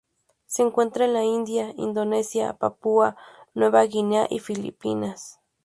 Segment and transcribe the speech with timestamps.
[0.47, 3.17] Se encuentra en la India, Indonesia, Papúa
[3.53, 5.39] Nueva Guinea y Filipinas.